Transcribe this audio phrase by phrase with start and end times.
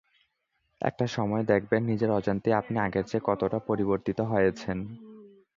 [0.81, 4.77] একটি সময় দেখবেন, নিজের অজান্তেই আপনি আগের চেয়ে কতটা পরিবর্তিত হয়েছেন।